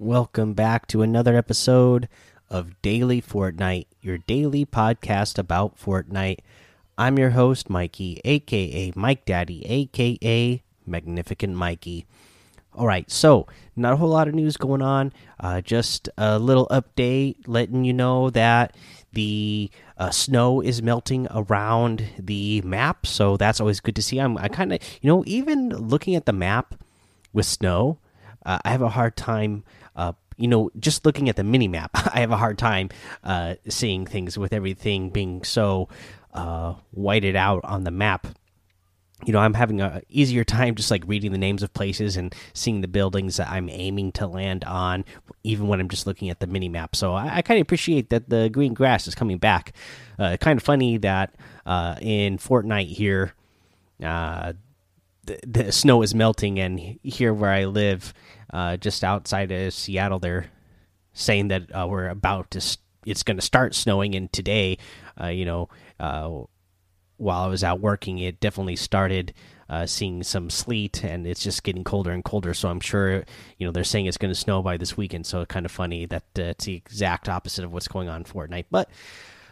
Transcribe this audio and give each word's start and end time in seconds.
welcome 0.00 0.54
back 0.54 0.86
to 0.86 1.02
another 1.02 1.36
episode 1.36 2.08
of 2.48 2.80
Daily 2.80 3.20
Fortnite, 3.20 3.86
your 4.00 4.16
daily 4.16 4.64
podcast 4.64 5.38
about 5.38 5.78
Fortnite. 5.78 6.38
I'm 6.96 7.18
your 7.18 7.30
host, 7.30 7.68
Mikey, 7.68 8.18
aka 8.24 8.92
Mike 8.96 9.26
Daddy, 9.26 9.62
aka 9.66 10.62
Magnificent 10.86 11.54
Mikey. 11.54 12.06
All 12.74 12.86
right, 12.86 13.10
so 13.10 13.46
not 13.76 13.92
a 13.92 13.96
whole 13.96 14.08
lot 14.08 14.26
of 14.26 14.34
news 14.34 14.56
going 14.56 14.80
on. 14.80 15.12
Uh, 15.38 15.60
just 15.60 16.08
a 16.16 16.38
little 16.38 16.66
update 16.68 17.36
letting 17.46 17.84
you 17.84 17.92
know 17.92 18.30
that 18.30 18.74
the 19.12 19.70
uh, 19.98 20.08
snow 20.08 20.62
is 20.62 20.80
melting 20.80 21.28
around 21.30 22.06
the 22.18 22.62
map, 22.62 23.04
so 23.04 23.36
that's 23.36 23.60
always 23.60 23.80
good 23.80 23.96
to 23.96 24.02
see. 24.02 24.16
I'm 24.18 24.38
I 24.38 24.48
kind 24.48 24.72
of 24.72 24.80
you 25.02 25.08
know 25.08 25.24
even 25.26 25.68
looking 25.68 26.14
at 26.14 26.24
the 26.24 26.32
map 26.32 26.74
with 27.34 27.44
snow, 27.44 27.98
uh, 28.44 28.58
I 28.64 28.70
have 28.70 28.82
a 28.82 28.88
hard 28.88 29.16
time. 29.16 29.64
Uh, 29.96 30.12
you 30.36 30.48
know, 30.48 30.70
just 30.78 31.04
looking 31.04 31.28
at 31.28 31.36
the 31.36 31.44
mini 31.44 31.68
map, 31.68 31.90
I 32.14 32.20
have 32.20 32.30
a 32.30 32.36
hard 32.36 32.58
time 32.58 32.88
uh, 33.22 33.56
seeing 33.68 34.06
things 34.06 34.38
with 34.38 34.52
everything 34.52 35.10
being 35.10 35.44
so 35.44 35.88
uh, 36.32 36.74
whited 36.92 37.36
out 37.36 37.64
on 37.64 37.84
the 37.84 37.90
map 37.90 38.26
you 39.26 39.32
know 39.32 39.38
i'm 39.38 39.54
having 39.54 39.80
a 39.80 40.00
easier 40.08 40.44
time 40.44 40.74
just 40.74 40.90
like 40.90 41.02
reading 41.06 41.32
the 41.32 41.38
names 41.38 41.62
of 41.62 41.72
places 41.74 42.16
and 42.16 42.34
seeing 42.54 42.80
the 42.80 42.88
buildings 42.88 43.36
that 43.36 43.48
i'm 43.50 43.68
aiming 43.68 44.12
to 44.12 44.26
land 44.26 44.64
on 44.64 45.04
even 45.44 45.68
when 45.68 45.80
i'm 45.80 45.88
just 45.88 46.06
looking 46.06 46.30
at 46.30 46.40
the 46.40 46.46
mini 46.46 46.68
map 46.68 46.96
so 46.96 47.12
i, 47.12 47.36
I 47.36 47.42
kind 47.42 47.58
of 47.58 47.62
appreciate 47.62 48.10
that 48.10 48.28
the 48.28 48.48
green 48.48 48.74
grass 48.74 49.06
is 49.06 49.14
coming 49.14 49.38
back 49.38 49.74
uh, 50.18 50.36
kind 50.40 50.58
of 50.58 50.62
funny 50.62 50.98
that 50.98 51.34
uh, 51.66 51.96
in 52.00 52.38
fortnite 52.38 52.88
here 52.88 53.34
uh, 54.02 54.54
the, 55.24 55.38
the, 55.46 55.72
snow 55.72 56.02
is 56.02 56.14
melting 56.14 56.58
and 56.58 56.98
here 57.02 57.32
where 57.32 57.50
i 57.50 57.64
live 57.64 58.12
uh, 58.52 58.76
just 58.76 59.04
outside 59.04 59.52
of 59.52 59.72
seattle 59.72 60.18
they're 60.18 60.46
saying 61.12 61.48
that 61.48 61.74
uh, 61.74 61.86
we're 61.88 62.08
about 62.08 62.50
to 62.50 62.60
it's 63.06 63.22
going 63.22 63.36
to 63.36 63.42
start 63.42 63.74
snowing 63.74 64.14
and 64.14 64.32
today 64.32 64.76
uh, 65.20 65.26
you 65.26 65.44
know 65.44 65.68
while 67.20 67.42
I 67.42 67.48
was 67.48 67.62
out 67.62 67.80
working, 67.80 68.18
it 68.18 68.40
definitely 68.40 68.76
started 68.76 69.34
uh, 69.68 69.84
seeing 69.84 70.22
some 70.22 70.48
sleet, 70.48 71.04
and 71.04 71.26
it's 71.26 71.42
just 71.42 71.62
getting 71.62 71.84
colder 71.84 72.10
and 72.10 72.24
colder. 72.24 72.54
So 72.54 72.70
I'm 72.70 72.80
sure, 72.80 73.24
you 73.58 73.66
know, 73.66 73.72
they're 73.72 73.84
saying 73.84 74.06
it's 74.06 74.16
going 74.16 74.32
to 74.32 74.40
snow 74.40 74.62
by 74.62 74.78
this 74.78 74.96
weekend. 74.96 75.26
So 75.26 75.44
kind 75.44 75.66
of 75.66 75.70
funny 75.70 76.06
that 76.06 76.24
uh, 76.38 76.42
it's 76.42 76.64
the 76.64 76.74
exact 76.74 77.28
opposite 77.28 77.64
of 77.64 77.72
what's 77.72 77.88
going 77.88 78.08
on 78.08 78.22
in 78.22 78.24
Fortnite. 78.24 78.66
But 78.70 78.88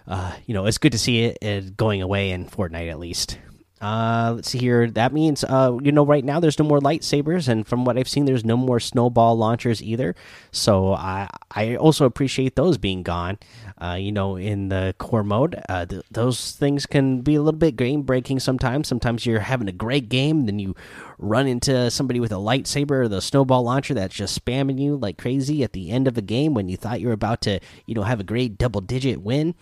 uh, 0.07 0.33
you 0.47 0.55
know, 0.55 0.65
it's 0.65 0.79
good 0.79 0.93
to 0.93 0.99
see 0.99 1.25
it, 1.25 1.39
it 1.43 1.77
going 1.77 2.01
away 2.01 2.31
in 2.31 2.47
Fortnite 2.47 2.91
at 2.91 2.99
least. 2.99 3.39
Uh, 3.81 4.33
let's 4.37 4.51
see 4.51 4.59
here. 4.59 4.91
That 4.91 5.13
means, 5.13 5.45
uh, 5.45 5.79
you 5.83 5.93
know, 5.93 6.05
right 6.05 6.25
now 6.25 6.41
there's 6.41 6.59
no 6.59 6.65
more 6.65 6.81
lightsabers, 6.81 7.47
and 7.49 7.67
from 7.67 7.85
what 7.85 7.97
I've 7.97 8.09
seen, 8.09 8.25
there's 8.25 8.45
no 8.45 8.57
more 8.57 8.81
snowball 8.81 9.37
launchers 9.37 9.83
either. 9.83 10.17
So 10.51 10.95
I 10.95 11.29
I 11.53 11.77
also 11.77 12.05
appreciate 12.05 12.57
those 12.57 12.77
being 12.77 13.03
gone. 13.03 13.39
Uh, 13.81 13.95
you 13.95 14.11
know, 14.11 14.37
in 14.37 14.69
the 14.69 14.95
core 14.99 15.23
mode, 15.23 15.63
uh, 15.69 15.87
th 15.87 16.03
those 16.11 16.53
things 16.53 16.87
can 16.87 17.21
be 17.21 17.37
a 17.37 17.43
little 17.43 17.59
bit 17.59 17.77
game 17.77 18.03
breaking 18.03 18.41
sometimes. 18.41 18.89
Sometimes 18.89 19.25
you're 19.25 19.41
having 19.41 19.69
a 19.69 19.73
great 19.73 20.09
game, 20.09 20.47
then 20.47 20.59
you 20.59 20.75
run 21.19 21.47
into 21.47 21.91
somebody 21.91 22.19
with 22.19 22.33
a 22.33 22.37
lightsaber 22.37 23.05
or 23.05 23.09
the 23.09 23.21
snowball 23.21 23.63
launcher 23.63 23.95
that's 23.95 24.15
just 24.15 24.45
spamming 24.45 24.81
you 24.81 24.97
like 24.97 25.19
crazy 25.19 25.63
at 25.63 25.73
the 25.73 25.91
end 25.91 26.09
of 26.09 26.19
a 26.19 26.23
game 26.23 26.53
when 26.55 26.69
you 26.69 26.77
thought 26.77 27.01
you 27.01 27.07
were 27.07 27.13
about 27.13 27.41
to, 27.43 27.61
you 27.87 27.95
know, 27.95 28.03
have 28.03 28.19
a 28.21 28.25
great 28.25 28.59
double 28.59 28.81
digit 28.81 29.23
win. 29.23 29.55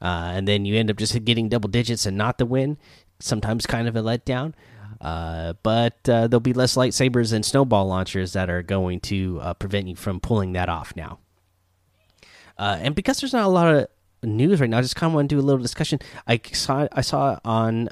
Uh, 0.00 0.30
and 0.34 0.46
then 0.46 0.66
you 0.66 0.76
end 0.76 0.90
up 0.90 0.96
just 0.98 1.24
getting 1.24 1.48
double 1.48 1.70
digits 1.70 2.04
and 2.04 2.18
not 2.18 2.36
the 2.36 2.44
win 2.44 2.76
sometimes 3.18 3.66
kind 3.66 3.88
of 3.88 3.96
a 3.96 4.02
letdown. 4.02 4.54
Uh, 5.00 5.54
but 5.62 6.08
uh, 6.08 6.26
there'll 6.26 6.40
be 6.40 6.54
less 6.54 6.76
lightsabers 6.76 7.32
and 7.32 7.44
snowball 7.44 7.86
launchers 7.86 8.32
that 8.32 8.48
are 8.48 8.62
going 8.62 9.00
to 9.00 9.38
uh, 9.42 9.54
prevent 9.54 9.86
you 9.88 9.96
from 9.96 10.20
pulling 10.20 10.52
that 10.54 10.68
off 10.68 10.94
now. 10.96 11.18
Uh, 12.58 12.78
and 12.80 12.94
because 12.94 13.20
there's 13.20 13.34
not 13.34 13.44
a 13.44 13.48
lot 13.48 13.74
of 13.74 13.88
news 14.22 14.60
right 14.60 14.70
now, 14.70 14.78
I 14.78 14.82
just 14.82 14.96
kind 14.96 15.10
of 15.10 15.14
want 15.14 15.28
to 15.28 15.34
do 15.36 15.40
a 15.40 15.44
little 15.44 15.60
discussion. 15.60 15.98
I 16.26 16.40
saw 16.52 16.88
I 16.92 17.02
saw 17.02 17.38
on 17.44 17.90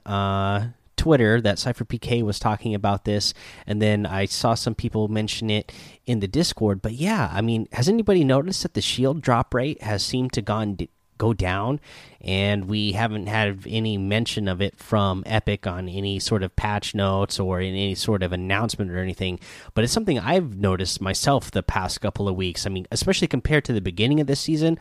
Twitter 0.97 1.41
that 1.43 1.59
Sypher 1.59 1.85
PK 1.85 2.23
was 2.23 2.39
talking 2.39 2.75
about 2.75 3.05
this, 3.05 3.35
and 3.67 3.83
then 3.83 4.07
I 4.07 4.25
saw 4.25 4.55
some 4.55 4.75
people 4.75 5.09
mention 5.09 5.51
it 5.51 5.71
in 6.07 6.21
the 6.21 6.27
Discord. 6.29 6.81
But 6.81 6.93
yeah, 6.93 7.29
I 7.31 7.43
mean, 7.43 7.69
has 7.73 7.91
anybody 7.91 8.25
noticed 8.25 8.63
that 8.63 8.73
the 8.73 8.81
shield 8.81 9.21
drop 9.21 9.53
rate 9.53 9.83
has 9.83 10.03
seemed 10.03 10.33
to 10.33 10.41
gone 10.41 10.79
go 11.19 11.33
down 11.33 11.81
and 12.21 12.67
we 12.67 12.93
haven't 12.93 13.27
had 13.27 13.65
any 13.67 13.99
mention 13.99 14.49
of 14.49 14.63
it 14.63 14.77
from 14.77 15.23
epic 15.27 15.67
on 15.67 15.89
any 15.89 16.19
sort 16.19 16.43
of 16.43 16.57
patch 16.57 16.95
notes 16.95 17.39
or 17.39 17.61
in 17.61 17.75
any 17.75 17.95
sort 17.95 18.23
of 18.23 18.33
announcement 18.33 18.91
or 18.91 18.99
anything. 18.99 19.39
But 19.75 19.85
it's 19.85 19.93
something 19.93 20.19
i've 20.19 20.57
noticed 20.57 21.01
myself 21.01 21.51
the 21.51 21.63
past 21.63 22.01
couple 22.01 22.29
of 22.29 22.37
weeks. 22.37 22.67
I 22.67 22.71
mean 22.71 22.87
especially 22.91 23.29
compared 23.29 23.65
to 23.67 23.73
the 23.73 23.81
beginning 23.81 24.21
of 24.21 24.27
this 24.27 24.41
season 24.41 24.79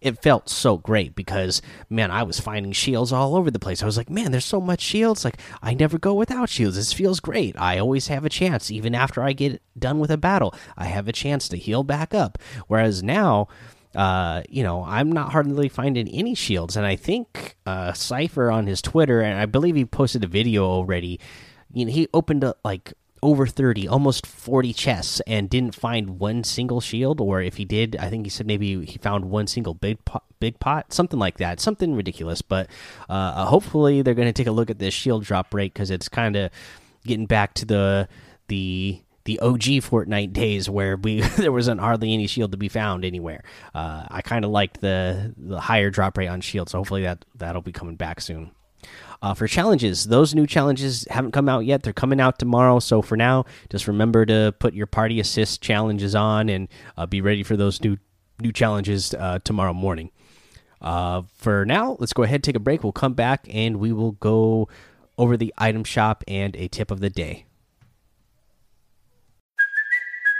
it 0.00 0.20
felt 0.20 0.48
so 0.48 0.76
great 0.76 1.14
because 1.14 1.62
man 1.88 2.10
i 2.10 2.22
was 2.22 2.40
finding 2.40 2.72
shields 2.72 3.12
all 3.12 3.36
over 3.36 3.50
the 3.50 3.58
place. 3.58 3.82
I 3.82 3.86
was 3.86 3.96
like 3.96 4.10
man 4.10 4.30
there's 4.30 4.44
so 4.44 4.60
much 4.60 4.80
shields. 4.80 5.24
Like 5.24 5.38
i 5.62 5.74
never 5.74 5.98
go 5.98 6.14
without 6.14 6.48
shields. 6.50 6.76
This 6.76 6.92
feels 6.92 7.20
great. 7.20 7.58
I 7.58 7.78
always 7.78 8.08
have 8.08 8.24
a 8.24 8.30
chance. 8.30 8.70
Even 8.70 8.94
after 8.94 9.22
i 9.22 9.32
get 9.32 9.62
done 9.78 9.98
with 9.98 10.10
a 10.10 10.18
battle 10.18 10.54
i 10.76 10.84
have 10.84 11.08
a 11.08 11.12
chance 11.12 11.48
to 11.48 11.56
heal 11.56 11.82
back 11.82 12.14
up. 12.14 12.38
Whereas 12.68 13.02
now 13.02 13.48
uh, 13.94 14.42
you 14.48 14.62
know, 14.62 14.84
I'm 14.84 15.12
not 15.12 15.32
hardly 15.32 15.68
finding 15.68 16.08
any 16.08 16.34
shields. 16.34 16.76
And 16.76 16.86
I 16.86 16.96
think 16.96 17.56
uh, 17.66 17.92
Sypher 17.92 18.50
on 18.50 18.66
his 18.66 18.80
Twitter, 18.80 19.20
and 19.20 19.38
I 19.38 19.46
believe 19.46 19.76
he 19.76 19.84
posted 19.84 20.24
a 20.24 20.26
video 20.26 20.64
already. 20.64 21.20
You 21.72 21.86
know, 21.86 21.92
he 21.92 22.08
opened 22.12 22.44
up 22.44 22.58
like 22.64 22.92
over 23.22 23.46
30, 23.46 23.86
almost 23.86 24.26
40 24.26 24.72
chests, 24.72 25.20
and 25.26 25.48
didn't 25.48 25.74
find 25.74 26.18
one 26.18 26.42
single 26.42 26.80
shield. 26.80 27.20
Or 27.20 27.40
if 27.40 27.56
he 27.56 27.64
did, 27.64 27.96
I 27.96 28.08
think 28.08 28.26
he 28.26 28.30
said 28.30 28.46
maybe 28.46 28.84
he 28.84 28.98
found 28.98 29.26
one 29.26 29.46
single 29.46 29.74
big 29.74 30.04
pot, 30.04 30.24
big 30.40 30.58
pot, 30.58 30.92
something 30.92 31.18
like 31.18 31.38
that, 31.38 31.60
something 31.60 31.94
ridiculous. 31.94 32.42
But 32.42 32.68
uh, 33.08 33.12
uh 33.12 33.44
hopefully, 33.46 34.02
they're 34.02 34.14
going 34.14 34.28
to 34.28 34.32
take 34.32 34.48
a 34.48 34.52
look 34.52 34.70
at 34.70 34.78
this 34.78 34.94
shield 34.94 35.24
drop 35.24 35.54
rate 35.54 35.72
because 35.72 35.90
it's 35.90 36.08
kind 36.08 36.36
of 36.36 36.50
getting 37.04 37.26
back 37.26 37.54
to 37.54 37.66
the 37.66 38.08
the 38.48 39.02
the 39.24 39.38
OG 39.40 39.62
Fortnite 39.82 40.32
days 40.32 40.68
where 40.68 40.96
we 40.96 41.20
there 41.36 41.52
wasn't 41.52 41.80
hardly 41.80 42.12
any 42.12 42.26
shield 42.26 42.52
to 42.52 42.58
be 42.58 42.68
found 42.68 43.04
anywhere. 43.04 43.42
Uh, 43.74 44.06
I 44.10 44.22
kind 44.22 44.44
of 44.44 44.50
liked 44.50 44.80
the 44.80 45.34
the 45.36 45.60
higher 45.60 45.90
drop 45.90 46.18
rate 46.18 46.28
on 46.28 46.40
shield, 46.40 46.68
so 46.68 46.78
hopefully 46.78 47.02
that 47.02 47.24
that'll 47.36 47.62
be 47.62 47.72
coming 47.72 47.96
back 47.96 48.20
soon. 48.20 48.52
Uh, 49.22 49.34
for 49.34 49.46
challenges, 49.46 50.06
those 50.06 50.34
new 50.34 50.48
challenges 50.48 51.06
haven't 51.08 51.30
come 51.30 51.48
out 51.48 51.64
yet. 51.64 51.84
They're 51.84 51.92
coming 51.92 52.20
out 52.20 52.40
tomorrow. 52.40 52.80
So 52.80 53.02
for 53.02 53.16
now, 53.16 53.44
just 53.70 53.86
remember 53.86 54.26
to 54.26 54.52
put 54.58 54.74
your 54.74 54.88
party 54.88 55.20
assist 55.20 55.62
challenges 55.62 56.16
on 56.16 56.48
and 56.48 56.66
uh, 56.96 57.06
be 57.06 57.20
ready 57.20 57.44
for 57.44 57.56
those 57.56 57.80
new 57.80 57.98
new 58.40 58.50
challenges 58.50 59.14
uh, 59.14 59.38
tomorrow 59.44 59.72
morning. 59.72 60.10
Uh, 60.80 61.22
for 61.36 61.64
now, 61.64 61.96
let's 62.00 62.12
go 62.12 62.24
ahead 62.24 62.42
take 62.42 62.56
a 62.56 62.60
break. 62.60 62.82
We'll 62.82 62.92
come 62.92 63.14
back 63.14 63.46
and 63.48 63.76
we 63.76 63.92
will 63.92 64.12
go 64.12 64.68
over 65.16 65.36
the 65.36 65.54
item 65.56 65.84
shop 65.84 66.24
and 66.26 66.56
a 66.56 66.66
tip 66.66 66.90
of 66.90 66.98
the 66.98 67.10
day. 67.10 67.46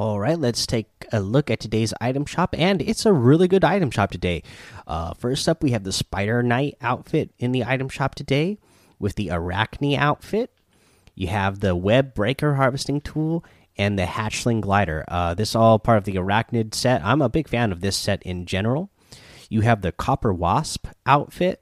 All 0.00 0.18
right, 0.18 0.40
let's 0.40 0.64
take 0.66 0.88
a 1.12 1.20
look 1.20 1.50
at 1.50 1.60
today's 1.60 1.92
item 2.00 2.24
shop, 2.24 2.54
and 2.56 2.80
it's 2.80 3.04
a 3.04 3.12
really 3.12 3.48
good 3.48 3.64
item 3.64 3.90
shop 3.90 4.10
today. 4.10 4.42
Uh, 4.86 5.12
first 5.12 5.46
up, 5.46 5.62
we 5.62 5.72
have 5.72 5.84
the 5.84 5.92
Spider 5.92 6.42
Knight 6.42 6.78
outfit 6.80 7.34
in 7.38 7.52
the 7.52 7.66
item 7.66 7.90
shop 7.90 8.14
today 8.14 8.56
with 8.98 9.16
the 9.16 9.30
Arachne 9.30 9.96
outfit. 9.96 10.54
You 11.14 11.26
have 11.26 11.60
the 11.60 11.76
Web 11.76 12.14
Breaker 12.14 12.54
harvesting 12.54 13.02
tool 13.02 13.44
and 13.76 13.98
the 13.98 14.04
Hatchling 14.04 14.62
glider. 14.62 15.04
Uh, 15.06 15.34
this 15.34 15.54
all 15.54 15.78
part 15.78 15.98
of 15.98 16.04
the 16.04 16.14
Arachnid 16.14 16.72
set. 16.72 17.04
I'm 17.04 17.20
a 17.20 17.28
big 17.28 17.46
fan 17.46 17.70
of 17.70 17.82
this 17.82 17.98
set 17.98 18.22
in 18.22 18.46
general. 18.46 18.88
You 19.50 19.60
have 19.60 19.82
the 19.82 19.92
Copper 19.92 20.32
Wasp 20.32 20.86
outfit, 21.04 21.60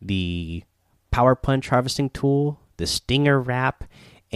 the 0.00 0.62
Power 1.10 1.34
Punch 1.34 1.70
harvesting 1.70 2.10
tool, 2.10 2.60
the 2.76 2.86
Stinger 2.86 3.40
wrap, 3.40 3.82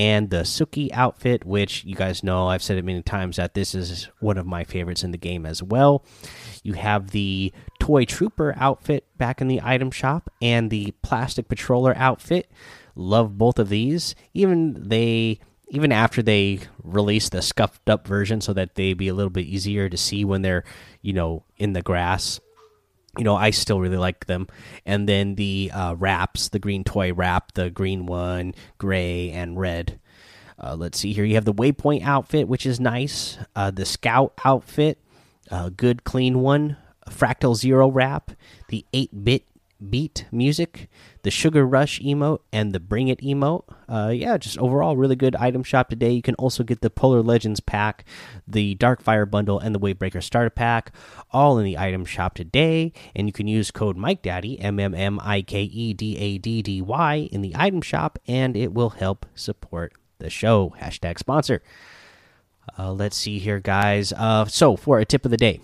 and 0.01 0.31
the 0.31 0.45
Suki 0.45 0.89
outfit, 0.95 1.45
which 1.45 1.85
you 1.85 1.95
guys 1.95 2.25
know 2.25 2.47
I've 2.47 2.63
said 2.63 2.79
it 2.79 2.87
many 2.87 3.03
times 3.03 3.37
that 3.37 3.53
this 3.53 3.75
is 3.75 4.09
one 4.19 4.39
of 4.39 4.47
my 4.47 4.65
favorites 4.65 5.05
in 5.05 5.11
the 5.11 5.19
game 5.19 5.45
as 5.45 5.63
well. 5.63 6.07
You 6.63 6.73
have 6.73 7.11
the 7.11 7.53
Toy 7.81 8.07
Trooper 8.07 8.55
outfit 8.57 9.05
back 9.19 9.43
in 9.43 9.49
the 9.49 9.61
item 9.63 9.91
shop 9.91 10.31
and 10.41 10.71
the 10.71 10.95
Plastic 11.03 11.49
Patroller 11.49 11.95
outfit. 11.95 12.51
Love 12.95 13.37
both 13.37 13.59
of 13.59 13.69
these. 13.69 14.15
Even 14.33 14.89
they 14.89 15.39
even 15.69 15.93
after 15.93 16.23
they 16.23 16.61
release 16.83 17.29
the 17.29 17.43
scuffed 17.43 17.91
up 17.91 18.09
version 18.09 18.41
so 18.41 18.55
that 18.55 18.77
they 18.77 18.95
be 18.95 19.09
a 19.09 19.15
little 19.15 19.29
bit 19.29 19.45
easier 19.45 19.91
to 19.91 19.99
see 19.99 20.25
when 20.25 20.41
they're 20.41 20.65
you 21.03 21.13
know 21.13 21.45
in 21.59 21.75
the 21.75 21.83
grass 21.83 22.41
you 23.21 23.25
know 23.25 23.37
i 23.37 23.51
still 23.51 23.81
really 23.81 23.99
like 23.99 24.25
them. 24.27 24.49
And 24.87 25.07
then 25.07 25.35
the 25.35 25.71
uh, 25.73 25.95
wraps 25.95 26.49
the 26.49 26.59
green 26.59 26.85
toy 26.85 27.13
wrap 27.13 27.53
the 27.53 27.69
green 27.69 28.07
one 28.07 28.55
gray 28.79 29.31
and 29.31 29.61
red. 29.61 30.01
Uh, 30.59 30.75
let's 30.75 30.99
see 30.99 31.13
here. 31.13 31.25
You 31.25 31.35
have 31.35 31.45
the 31.45 31.55
waypoint 31.55 32.03
outfit 32.03 32.49
which 32.49 32.65
is 32.65 32.81
nice. 32.81 33.37
Uh, 33.55 33.71
the 33.71 33.85
scout 33.85 34.33
outfit 34.45 34.99
uh, 35.51 35.69
good 35.69 36.03
clean 36.05 36.41
one 36.41 36.79
fractal 37.11 37.55
zero 37.55 37.91
wrap 37.91 38.31
the 38.69 38.87
8-bit 38.95 39.45
beat 39.89 40.27
music, 40.31 40.89
the 41.23 41.31
Sugar 41.31 41.67
Rush 41.67 42.01
emote, 42.01 42.41
and 42.53 42.73
the 42.73 42.81
Bring 42.81 43.09
It 43.09 43.21
emote. 43.21 43.65
Uh, 43.89 44.13
yeah, 44.15 44.37
just 44.37 44.59
overall 44.59 44.97
really 44.97 45.17
good 45.17 45.35
item 45.37 45.63
shop 45.63 45.89
today. 45.89 46.13
You 46.13 46.23
can 46.23 46.35
also 46.37 46.63
get 46.63 46.81
the 46.81 46.91
Polar 46.91 47.23
Legends 47.23 47.61
pack, 47.61 48.05
the 48.47 48.75
Darkfire 48.77 49.31
bundle, 49.31 49.59
and 49.59 49.75
the 49.75 49.81
Wavebreaker 49.81 50.23
starter 50.23 50.51
pack, 50.51 50.93
all 51.31 51.59
in 51.59 51.65
the 51.65 51.79
item 51.79 52.05
shop 52.05 52.35
today. 52.35 52.93
And 53.15 53.27
you 53.27 53.33
can 53.33 53.47
use 53.47 53.71
code 53.71 53.97
Mike 53.97 54.23
Daddy 54.23 54.61
M 54.61 54.79
M 54.79 54.95
M 54.95 55.19
I 55.23 55.43
K 55.43 55.63
E 55.63 55.95
D 55.95 56.17
A 56.19 56.39
D 56.39 56.63
D 56.63 56.83
Y 56.83 57.29
in 57.33 57.41
the 57.41 57.55
item 57.57 57.83
shop, 57.83 58.19
and 58.27 58.57
it 58.57 58.73
will 58.73 58.91
help 58.91 59.27
support 59.35 59.93
the 60.19 60.31
show. 60.31 60.75
Hashtag 60.81 61.19
sponsor. 61.19 61.63
Uh, 62.79 62.93
let's 62.93 63.17
see 63.17 63.39
here, 63.39 63.61
guys. 63.61 64.13
Uh, 64.13 64.45
so 64.45 64.77
for 64.77 64.99
a 64.99 65.05
tip 65.05 65.25
of 65.25 65.31
the 65.31 65.37
day. 65.37 65.61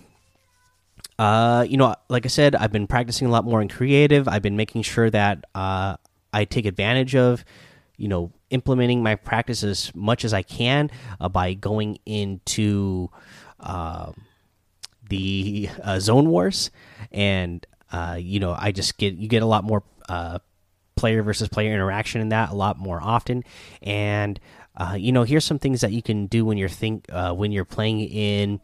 Uh, 1.19 1.65
you 1.67 1.77
know, 1.77 1.95
like 2.09 2.25
I 2.25 2.29
said, 2.29 2.55
I've 2.55 2.71
been 2.71 2.87
practicing 2.87 3.27
a 3.27 3.31
lot 3.31 3.43
more 3.43 3.61
in 3.61 3.69
creative. 3.69 4.27
I've 4.27 4.43
been 4.43 4.57
making 4.57 4.83
sure 4.83 5.09
that 5.09 5.45
uh, 5.55 5.97
I 6.31 6.45
take 6.45 6.65
advantage 6.65 7.15
of, 7.15 7.43
you 7.97 8.07
know, 8.07 8.31
implementing 8.49 9.01
my 9.01 9.15
practice 9.15 9.63
as 9.63 9.93
much 9.95 10.23
as 10.23 10.33
I 10.33 10.43
can 10.43 10.91
uh, 11.19 11.29
by 11.29 11.53
going 11.53 11.97
into 12.05 13.09
uh, 13.59 14.11
the 15.09 15.69
uh, 15.83 15.99
zone 15.99 16.29
wars, 16.29 16.71
and 17.11 17.65
uh, 17.91 18.17
you 18.19 18.39
know, 18.39 18.55
I 18.57 18.71
just 18.71 18.97
get 18.97 19.15
you 19.15 19.27
get 19.27 19.41
a 19.41 19.45
lot 19.45 19.63
more 19.63 19.83
uh, 20.09 20.39
player 20.95 21.23
versus 21.23 21.47
player 21.47 21.73
interaction 21.73 22.21
in 22.21 22.29
that 22.29 22.51
a 22.51 22.55
lot 22.55 22.77
more 22.77 23.01
often, 23.01 23.43
and 23.81 24.39
uh, 24.75 24.95
you 24.97 25.11
know, 25.11 25.23
here's 25.23 25.45
some 25.45 25.59
things 25.59 25.81
that 25.81 25.91
you 25.91 26.01
can 26.01 26.27
do 26.27 26.45
when 26.45 26.57
you're 26.57 26.69
think 26.69 27.05
uh, 27.09 27.33
when 27.33 27.51
you're 27.51 27.65
playing 27.65 28.01
in 28.01 28.61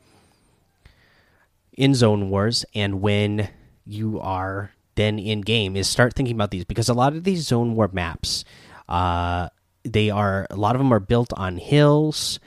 in 1.74 1.94
zone 1.94 2.30
wars 2.30 2.66
and 2.74 3.02
when 3.02 3.50
you 3.86 4.20
are 4.20 4.72
then 4.96 5.18
in 5.18 5.42
game 5.42 5.76
is 5.76 5.88
start 5.88 6.14
thinking 6.14 6.36
about 6.36 6.52
these 6.52 6.66
because 6.66 6.90
a 6.90 6.94
lot 6.94 7.14
of 7.16 7.24
these 7.24 7.46
zone 7.46 7.76
war 7.76 7.90
maps 7.92 8.46
uh 8.90 9.50
they 9.84 10.10
are 10.10 10.48
a 10.50 10.56
lot 10.56 10.76
of 10.76 10.80
them 10.80 10.94
are 10.94 11.00
built 11.00 11.34
on 11.34 11.58
hills 11.58 12.40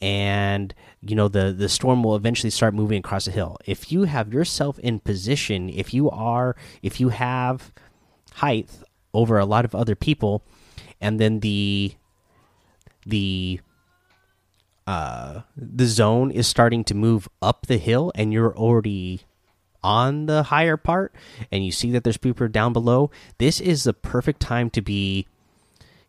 and 0.00 0.74
you 1.00 1.16
know 1.16 1.28
the 1.28 1.52
the 1.52 1.68
storm 1.68 2.02
will 2.02 2.16
eventually 2.16 2.50
start 2.50 2.74
moving 2.74 2.98
across 2.98 3.26
a 3.26 3.30
hill. 3.30 3.58
If 3.64 3.90
you 3.90 4.04
have 4.04 4.32
yourself 4.32 4.78
in 4.80 5.00
position 5.00 5.68
if 5.68 5.94
you 5.94 6.10
are 6.10 6.56
if 6.82 7.00
you 7.00 7.08
have 7.10 7.72
height 8.34 8.68
over 9.14 9.38
a 9.38 9.46
lot 9.46 9.64
of 9.64 9.74
other 9.74 9.94
people 9.94 10.44
and 11.00 11.18
then 11.18 11.40
the 11.40 11.94
the 13.06 13.60
uh, 14.86 15.40
the 15.56 15.86
zone 15.86 16.30
is 16.30 16.46
starting 16.46 16.84
to 16.84 16.94
move 16.94 17.28
up 17.42 17.66
the 17.66 17.78
hill 17.78 18.12
and 18.14 18.32
you're 18.32 18.56
already 18.56 19.22
on 19.82 20.26
the 20.26 20.44
higher 20.44 20.76
part 20.76 21.14
and 21.52 21.64
you 21.64 21.70
see 21.70 21.90
that 21.90 22.02
there's 22.02 22.16
people 22.16 22.48
down 22.48 22.72
below 22.72 23.10
this 23.38 23.60
is 23.60 23.84
the 23.84 23.92
perfect 23.92 24.40
time 24.40 24.68
to 24.68 24.80
be 24.82 25.26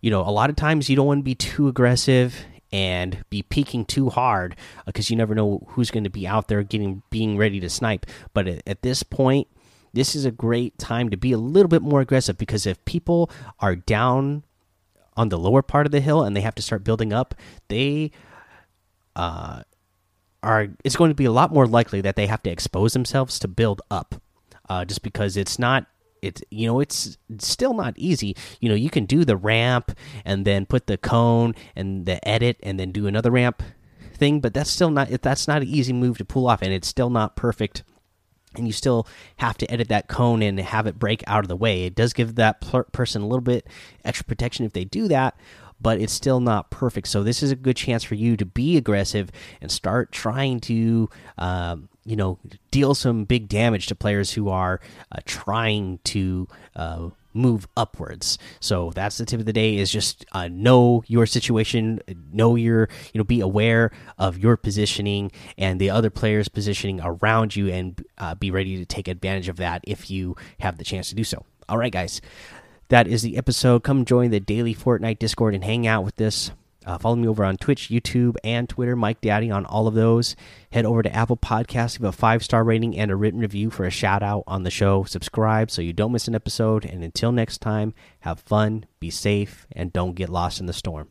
you 0.01 0.09
know 0.09 0.21
a 0.21 0.31
lot 0.31 0.49
of 0.49 0.55
times 0.55 0.89
you 0.89 0.95
don't 0.95 1.05
want 1.05 1.19
to 1.19 1.23
be 1.23 1.35
too 1.35 1.67
aggressive 1.67 2.45
and 2.71 3.23
be 3.29 3.41
peeking 3.41 3.85
too 3.85 4.09
hard 4.09 4.55
because 4.85 5.09
uh, 5.09 5.11
you 5.11 5.15
never 5.15 5.33
know 5.33 5.65
who's 5.69 5.91
going 5.91 6.03
to 6.03 6.09
be 6.09 6.27
out 6.27 6.47
there 6.47 6.63
getting 6.63 7.01
being 7.09 7.37
ready 7.37 7.59
to 7.59 7.69
snipe. 7.69 8.05
But 8.33 8.47
at, 8.47 8.63
at 8.67 8.81
this 8.81 9.03
point 9.03 9.47
this 9.93 10.15
is 10.15 10.25
a 10.25 10.31
great 10.31 10.77
time 10.77 11.09
to 11.09 11.17
be 11.17 11.31
a 11.31 11.37
little 11.37 11.69
bit 11.69 11.81
more 11.81 12.01
aggressive 12.01 12.37
because 12.37 12.65
if 12.65 12.83
people 12.85 13.31
are 13.59 13.75
down 13.75 14.43
on 15.15 15.29
the 15.29 15.39
lower 15.39 15.61
part 15.61 15.85
of 15.85 15.91
the 15.91 16.01
hill 16.01 16.23
and 16.23 16.35
they 16.35 16.41
have 16.41 16.53
to 16.55 16.61
start 16.61 16.83
building 16.83 17.13
up 17.13 17.33
they 17.69 18.11
uh, 19.17 19.63
are 20.43 20.67
it's 20.83 20.95
going 20.95 21.09
to 21.09 21.15
be 21.15 21.25
a 21.25 21.31
lot 21.31 21.51
more 21.51 21.65
likely 21.65 21.99
that 22.01 22.15
they 22.15 22.27
have 22.27 22.43
to 22.43 22.49
expose 22.49 22.93
themselves 22.93 23.39
to 23.39 23.47
build 23.47 23.81
up, 23.91 24.21
uh, 24.69 24.85
just 24.85 25.01
because 25.01 25.35
it's 25.35 25.57
not 25.57 25.87
it's 26.21 26.41
you 26.51 26.67
know 26.67 26.79
it's 26.79 27.17
still 27.39 27.73
not 27.73 27.95
easy. 27.97 28.35
You 28.61 28.69
know 28.69 28.75
you 28.75 28.91
can 28.91 29.05
do 29.05 29.25
the 29.25 29.35
ramp 29.35 29.91
and 30.23 30.45
then 30.45 30.65
put 30.65 30.87
the 30.87 30.97
cone 30.97 31.55
and 31.75 32.05
the 32.05 32.25
edit 32.27 32.57
and 32.61 32.79
then 32.79 32.91
do 32.91 33.07
another 33.07 33.31
ramp 33.31 33.63
thing 34.13 34.39
but 34.39 34.53
that's 34.53 34.69
still 34.69 34.89
not 34.89 35.09
that's 35.21 35.47
not 35.47 35.61
an 35.61 35.67
easy 35.67 35.93
move 35.93 36.17
to 36.17 36.25
pull 36.25 36.47
off 36.47 36.61
and 36.61 36.71
it's 36.71 36.87
still 36.87 37.09
not 37.09 37.35
perfect. 37.35 37.83
And 38.55 38.65
you 38.65 38.73
still 38.73 39.07
have 39.37 39.57
to 39.57 39.71
edit 39.71 39.89
that 39.89 40.07
cone 40.07 40.41
and 40.41 40.59
have 40.59 40.87
it 40.87 40.97
break 40.97 41.23
out 41.27 41.43
of 41.43 41.47
the 41.47 41.55
way. 41.55 41.83
It 41.83 41.93
does 41.93 42.13
give 42.13 42.35
that 42.35 42.61
person 42.91 43.21
a 43.21 43.27
little 43.27 43.41
bit 43.41 43.67
extra 44.03 44.25
protection 44.25 44.65
if 44.65 44.73
they 44.73 44.85
do 44.85 45.07
that 45.09 45.35
but 45.79 45.99
it's 46.01 46.13
still 46.13 46.39
not 46.39 46.69
perfect. 46.69 47.07
So 47.07 47.23
this 47.23 47.43
is 47.43 47.51
a 47.51 47.55
good 47.55 47.75
chance 47.75 48.03
for 48.03 48.15
you 48.15 48.37
to 48.37 48.45
be 48.45 48.77
aggressive 48.77 49.31
and 49.61 49.71
start 49.71 50.11
trying 50.11 50.59
to, 50.61 51.09
um, 51.37 51.89
you 52.05 52.15
know, 52.15 52.39
deal 52.71 52.95
some 52.95 53.25
big 53.25 53.47
damage 53.47 53.87
to 53.87 53.95
players 53.95 54.31
who 54.31 54.49
are 54.49 54.79
uh, 55.11 55.19
trying 55.25 55.99
to. 56.05 56.47
Uh, 56.75 57.09
move 57.33 57.67
upwards 57.77 58.39
so 58.59 58.91
that's 58.95 59.19
the 59.19 59.25
tip 59.25 59.39
of 59.39 59.45
the 59.45 59.53
day 59.53 59.77
is 59.77 59.91
just 59.91 60.25
uh, 60.31 60.47
know 60.47 61.03
your 61.05 61.27
situation 61.27 62.01
know 62.33 62.55
your 62.55 62.89
you 63.13 63.19
know 63.19 63.23
be 63.23 63.41
aware 63.41 63.91
of 64.17 64.39
your 64.39 64.57
positioning 64.57 65.31
and 65.55 65.79
the 65.79 65.87
other 65.87 66.09
players 66.09 66.47
positioning 66.47 66.99
around 67.03 67.55
you 67.55 67.69
and 67.69 68.03
uh, 68.17 68.33
be 68.33 68.49
ready 68.49 68.75
to 68.77 68.85
take 68.85 69.07
advantage 69.07 69.49
of 69.49 69.57
that 69.57 69.83
if 69.85 70.09
you 70.09 70.35
have 70.59 70.79
the 70.79 70.83
chance 70.83 71.09
to 71.09 71.15
do 71.15 71.23
so 71.23 71.45
all 71.69 71.77
right 71.77 71.93
guys 71.93 72.21
that 72.89 73.07
is 73.07 73.21
the 73.21 73.37
episode. 73.37 73.83
Come 73.83 74.05
join 74.05 74.31
the 74.31 74.39
daily 74.39 74.73
Fortnite 74.73 75.19
Discord 75.19 75.53
and 75.53 75.63
hang 75.63 75.87
out 75.87 76.03
with 76.03 76.19
us. 76.21 76.51
Uh, 76.85 76.97
follow 76.97 77.17
me 77.17 77.27
over 77.27 77.43
on 77.43 77.57
Twitch, 77.57 77.89
YouTube, 77.89 78.37
and 78.45 78.69
Twitter, 78.69 78.95
Mike 78.95 79.19
Daddy 79.19 79.51
on 79.51 79.65
all 79.65 79.87
of 79.87 79.93
those. 79.93 80.37
Head 80.71 80.85
over 80.85 81.03
to 81.03 81.13
Apple 81.13 81.35
Podcasts, 81.35 81.97
give 81.97 82.07
a 82.07 82.13
five 82.13 82.41
star 82.41 82.63
rating 82.63 82.97
and 82.97 83.11
a 83.11 83.15
written 83.17 83.41
review 83.41 83.69
for 83.69 83.85
a 83.85 83.91
shout 83.91 84.23
out 84.23 84.45
on 84.47 84.63
the 84.63 84.71
show. 84.71 85.03
Subscribe 85.03 85.69
so 85.69 85.81
you 85.81 85.91
don't 85.91 86.13
miss 86.13 86.29
an 86.29 86.35
episode. 86.35 86.85
And 86.85 87.03
until 87.03 87.33
next 87.33 87.57
time, 87.57 87.93
have 88.21 88.39
fun, 88.39 88.85
be 89.01 89.09
safe, 89.09 89.67
and 89.73 89.91
don't 89.91 90.15
get 90.15 90.29
lost 90.29 90.61
in 90.61 90.65
the 90.65 90.73
storm. 90.73 91.09